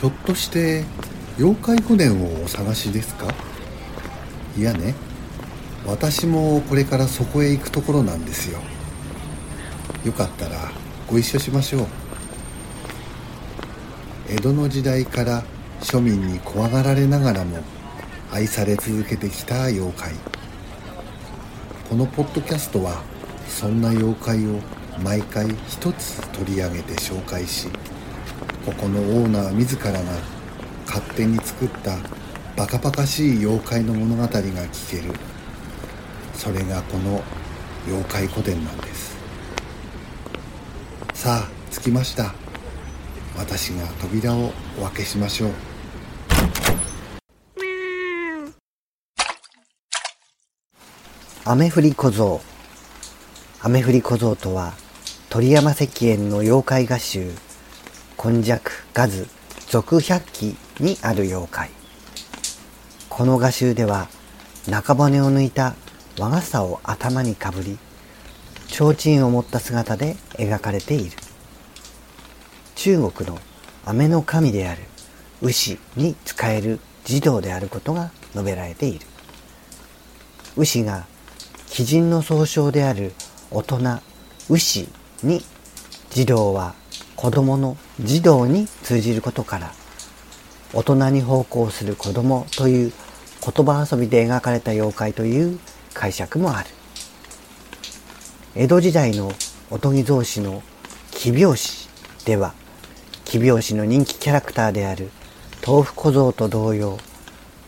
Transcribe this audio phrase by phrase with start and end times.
[0.00, 0.84] ひょっとして
[1.38, 3.26] 妖怪御殿をお探しですか？
[4.56, 4.94] いやね。
[5.86, 8.60] 私もこれからそこへ行くところなんですよ。
[10.04, 10.72] よかったら
[11.06, 11.86] ご一緒しましょう。
[14.30, 15.44] 江戸の時代から
[15.80, 17.58] 庶民に怖がられながらも
[18.32, 20.12] 愛され続けてきた妖怪。
[21.90, 23.02] このポッドキャストは
[23.48, 24.60] そんな妖怪を
[25.04, 27.68] 毎回一つ取り上げて紹介し
[28.70, 30.00] ここのオーナー自らが
[30.86, 31.96] 勝手に作った
[32.56, 35.12] バカバカしい妖怪の物語が聞ける。
[36.34, 37.20] それがこの
[37.88, 39.16] 妖怪古典なんです。
[41.14, 42.32] さあ着きました。
[43.36, 45.50] 私が扉をお開けしましょう。
[51.44, 52.40] 雨降り小僧。
[53.62, 54.74] 雨降り小僧とは
[55.28, 57.32] 鳥山石燕の妖怪画集。
[58.22, 58.60] 今昔
[58.92, 59.26] ガズ
[59.70, 61.70] 続百鬼にある妖怪。
[63.08, 64.08] この画集では
[64.68, 65.74] 中骨を抜いた
[66.18, 67.78] 和傘を頭にかぶり
[68.68, 71.16] 提灯を持った姿で描かれている。
[72.74, 73.38] 中国の
[73.86, 74.82] 雨の神である
[75.40, 79.06] 牛に仕える児童であることが述べられている。
[80.58, 81.06] 牛が
[81.74, 83.14] 鬼人の総称である
[83.50, 83.80] 大人
[84.50, 84.90] 牛
[85.22, 85.42] に
[86.10, 86.74] 児童は
[87.20, 89.74] 子供の児童に通じることから
[90.72, 92.92] 大人に奉公する子供という
[93.44, 95.60] 言葉遊びで描かれた妖怪という
[95.92, 96.70] 解釈もある。
[98.54, 99.30] 江戸時代の
[99.70, 100.62] おとぎ造詞の
[101.10, 101.90] 奇拍子
[102.24, 102.54] では
[103.26, 105.10] 奇拍子の人気キャラクターである
[105.66, 106.96] 豆腐小僧と同様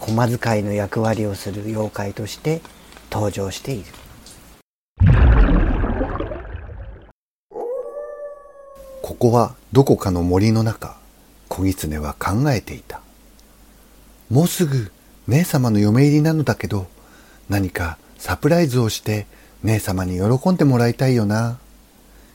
[0.01, 2.63] 駒遣いの役割をする妖怪として
[3.11, 4.02] 登場している。
[9.23, 10.97] ここはどこかの森の中
[11.49, 13.01] 小狐は考えていた。
[14.31, 14.91] もうすぐ
[15.29, 16.89] 姉様の嫁入りなのだけど
[17.49, 19.29] 何かサプライズをして
[19.63, 21.61] 姉様に喜んでもらいたいよな。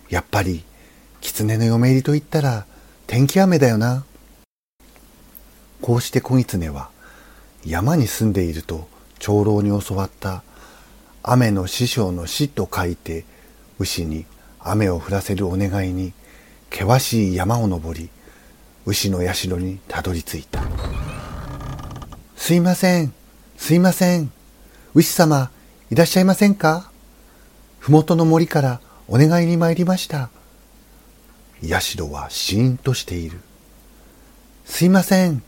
[0.10, 0.64] やっぱり
[1.20, 2.66] 狐の嫁入りと言ったら
[3.06, 4.06] 天気雨だよな。
[5.82, 6.90] こうして小狐は
[7.66, 8.88] 山に住んでいると
[9.20, 10.42] 長老に教わった
[11.22, 13.26] 雨の師匠の死と書いて
[13.78, 14.26] 牛に
[14.62, 16.14] 雨を降らせるお願いに
[16.72, 18.10] 険しい山を登り
[18.86, 20.62] 牛の社にたどり着いた。
[22.36, 23.14] すいません。
[23.58, 24.32] すいません。
[24.94, 25.52] 牛様
[25.90, 26.92] いらっしゃいませんか？
[27.80, 30.30] 麓の森からお願いに参りました。
[31.62, 33.40] 社はシーンとしている。
[34.66, 35.44] すいません。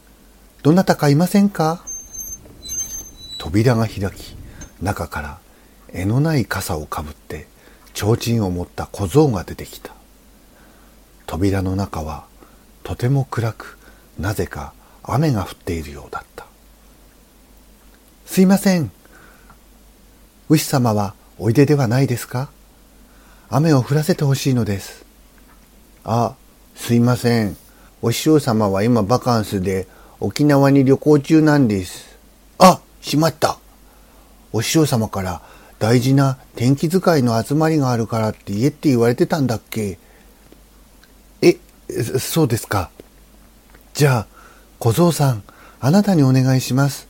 [0.64, 1.84] どなたかいませんか？
[3.38, 4.36] 扉が開き
[4.82, 5.40] 中から
[5.94, 7.48] 柄のない傘をかぶって
[7.94, 9.94] 提灯を持った小僧が出てきた。
[11.30, 12.26] 扉の中は
[12.82, 13.78] とても暗く
[14.18, 14.74] なぜか
[15.04, 16.48] 雨が降っているようだった。
[18.26, 18.92] すいません。
[20.50, 22.50] 牛様はおいでではないですか？
[23.48, 25.06] 雨を降らせてほしいのです。
[26.04, 26.34] あ
[26.76, 27.56] すいません。
[28.02, 29.88] お師匠様は今バカンスで
[30.20, 32.18] 沖縄に旅行中なんです。
[32.58, 33.60] あしまった。
[34.52, 35.44] お師匠様から
[35.78, 40.00] 大事な天気使いの集まりがあるからって言えって言われてたんだっけ？
[42.20, 42.92] そうですか。
[43.94, 44.28] じゃあ、
[44.78, 45.44] 小僧さん、
[45.80, 47.08] あなたにお願いします。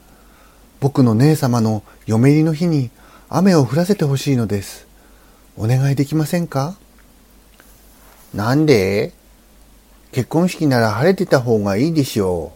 [0.80, 2.90] 僕の姉様の嫁入りの日に
[3.28, 4.88] 雨を降らせてほしいのです。
[5.58, 6.76] お願いできませんか？
[8.34, 9.14] なんで？
[10.12, 12.54] 結婚式なら晴れてた方がいいでしょ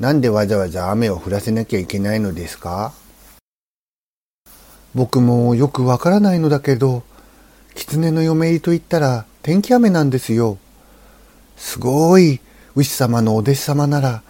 [0.00, 0.02] う。
[0.02, 2.92] なんでわざわざ雨を降らせなきゃいけないのですか？
[4.94, 7.04] 僕もよくわからないのだけど、
[7.74, 10.58] 狐の嫁入りと言ったら天気雨なんですよ。
[11.56, 12.40] すごい
[12.74, 14.22] 牛様のお弟子様なら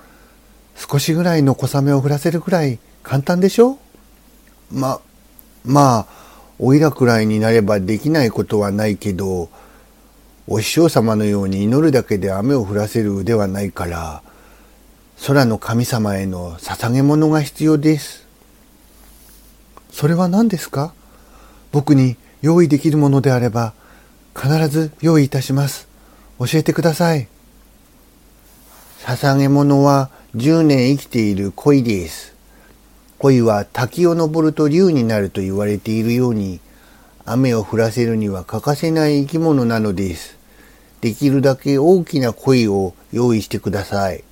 [0.76, 3.78] 少しぐらいの小雨を降らせるくらい簡単でしょ？
[4.72, 5.00] ま、
[5.64, 6.06] まあ、
[6.58, 9.50] おいらくらいになればできないことはないけど、
[10.46, 14.22] お師匠様のように祈るだけで雨を降らせる腕はないから、
[15.26, 18.26] 空の神様への捧げ物が必要です。
[19.90, 20.92] それは何ですか？
[21.72, 23.74] 僕に用意できるものであれば
[24.34, 25.83] 必ず用意いたします。
[26.38, 27.28] 教えてください。
[29.00, 32.34] 捧げ物は10年生きている鯉です。
[33.18, 36.60] 鯉は滝を登ると竜になると言われているように、
[37.24, 40.36] 雨を降らせるには欠かせない生き物なのです。
[41.00, 44.24] できるだけ大きな鯉を用意してください。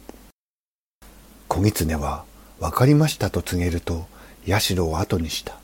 [1.48, 2.24] 小狐は、
[2.58, 4.06] わかりましたと告げると、
[4.46, 5.62] 社を後にした。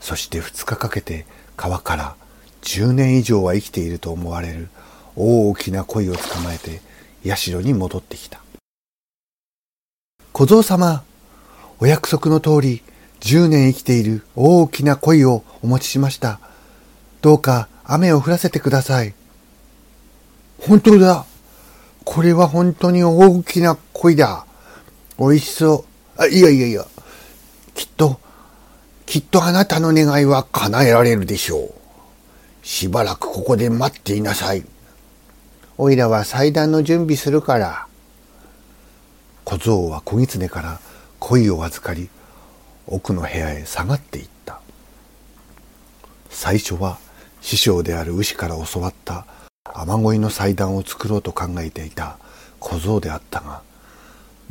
[0.00, 1.26] そして二日かけて
[1.56, 2.16] 川から
[2.62, 4.68] 10年以上は生きていると思われる
[5.16, 6.80] 大きな鯉を捕まえて
[7.36, 8.40] 社に戻ってきた
[10.36, 11.02] 小僧様、
[11.80, 12.82] お約束の通り、
[13.20, 16.40] 10年生きている大きな鯉をお持ちしました。
[17.22, 19.14] どうか雨を降らせてください。
[20.60, 21.24] 本当だ。
[22.04, 24.44] これは本当に大きな鯉だ。
[25.18, 25.86] 美味しそ
[26.18, 26.22] う。
[26.22, 26.84] あ、いやいやいや。
[27.74, 28.20] きっと、
[29.06, 31.72] きっとあなたの願いは叶えられるでしょう。
[32.62, 34.66] しばらくここで待っていなさい。
[35.78, 37.86] おいらは祭壇の準備するから。
[39.44, 40.80] 小僧は小狐から
[41.20, 42.08] 鯉を預かり、
[42.86, 44.60] 奥の部屋へ下がっていった。
[46.30, 46.98] 最初は
[47.40, 49.26] 師匠である牛から教わった
[49.64, 52.18] 雨乞いの祭壇を作ろうと考えていた
[52.58, 53.62] 小僧であったが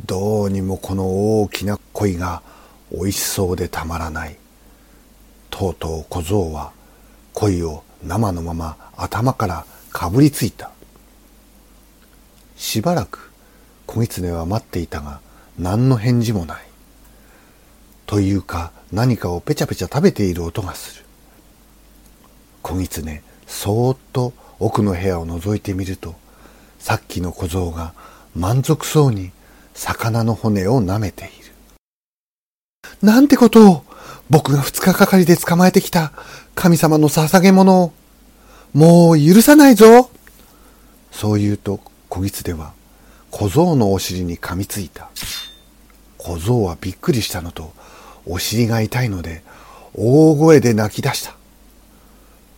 [0.04, 2.42] どうにもこの大きな鯉が
[2.92, 4.36] おいしそうでたまらない
[5.50, 6.72] とうとう小僧は
[7.34, 10.70] 鯉を生のまま頭からかぶりついた
[12.56, 13.30] しばらく
[13.86, 15.20] 小狐は待っていたが
[15.58, 16.66] 何の返事もない。
[18.06, 21.04] というか何かをペチャペチャ食べている音がする。
[22.62, 26.14] 小狐そーっと奥の部屋を覗いてみると
[26.78, 27.94] さっきの小僧が
[28.34, 29.30] 満足そうに
[29.74, 31.32] 魚の骨を舐めている。
[33.02, 33.84] なんてことを
[34.30, 36.12] 僕が二日かかりで捕まえてきた
[36.54, 37.92] 神様の捧げ物を。
[38.72, 40.10] もう許さないぞ。
[41.12, 41.80] そう言うと
[42.16, 42.72] 小狐は
[43.30, 45.10] 小僧のお尻に噛みついた
[46.18, 47.72] 小僧はびっくりしたのと
[48.26, 49.42] お尻が痛いので
[49.94, 51.36] 大声で泣き出した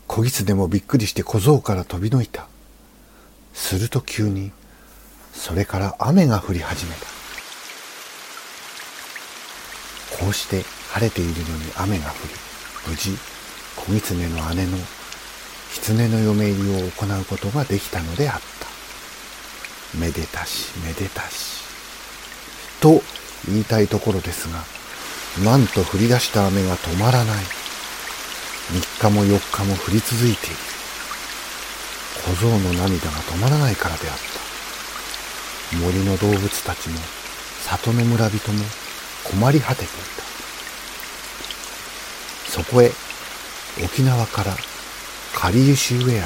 [0.09, 2.49] 小狐もびっくりして小僧から飛びのいた。
[3.53, 4.51] すると急に、
[5.35, 7.01] それから雨が降り始めた。
[10.19, 13.11] こうして晴れているのに雨が降り、無事、
[13.77, 14.79] 小狐の姉の
[15.75, 18.58] 狐の嫁入りを行うことができたのであった。
[19.95, 21.63] めでたし、めでたし。
[22.81, 23.03] と
[23.47, 24.65] 言いたいところですが、
[25.45, 27.59] なんと降り出した雨が止まらない。
[28.69, 30.57] 3日も4日も降り続いている
[32.27, 34.17] 小僧の涙が止まらないからであっ
[35.73, 36.99] た森の動物たちも
[37.63, 38.59] 里の村人も
[39.25, 39.95] 困り果てていた
[42.51, 42.91] そこへ
[43.83, 44.55] 沖縄から
[45.35, 46.19] カリユシウェアで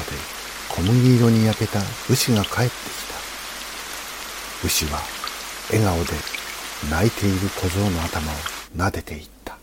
[0.67, 1.79] 小麦色に焼けた
[2.09, 2.71] 牛が帰ってき
[3.07, 3.12] た
[4.63, 4.99] 牛は
[5.69, 6.13] 笑顔で
[6.89, 8.35] 泣いている小僧の頭を
[8.77, 9.57] 撫でていった。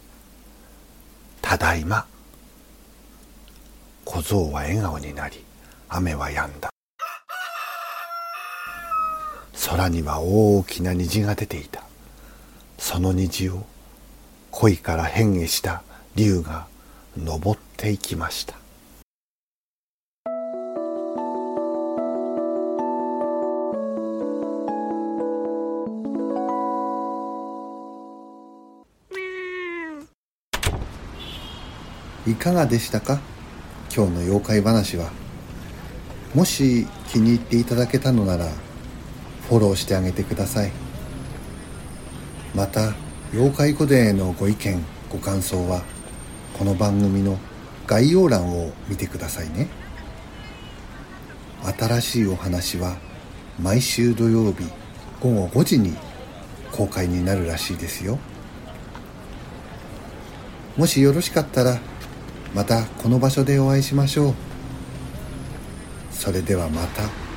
[1.40, 2.06] ただいま
[4.04, 5.42] 小僧は笑顔になり
[5.88, 6.68] 雨は止んだ。
[9.68, 11.82] 空には大きな虹が出ていた。
[12.78, 13.64] その虹を
[14.50, 15.82] 恋から変化した
[16.14, 16.66] 竜が
[17.16, 18.54] 登っていきました。
[32.30, 33.20] いかがでしたか？
[33.94, 35.10] 今日の妖怪話は。
[36.32, 38.48] もし気に入っていただけたのなら
[39.48, 40.70] フォローしてあげてください。
[42.54, 42.94] また
[43.32, 45.82] 妖怪古伝へのご意見ご感想は
[46.56, 47.36] この番組の
[47.88, 49.66] 概要欄を見てくださいね。
[51.78, 52.96] 新しいお話は
[53.60, 54.64] 毎週土曜日
[55.20, 55.96] 午後5時に
[56.70, 58.20] 公開になるらしいですよ。
[60.76, 61.80] もしよろしかったら
[62.54, 64.34] またこの場所でお会いしましょう
[66.10, 67.29] それではまた。